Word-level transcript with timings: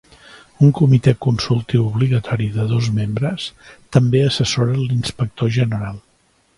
Un 0.67 0.71
comitè 0.77 1.11
consultiu 1.25 1.83
obligatori 1.91 2.49
de 2.57 2.67
dos 2.73 2.89
membres 2.97 3.47
també 3.99 4.27
assessora 4.33 4.83
l'inspector 4.83 5.57
general. 5.61 6.07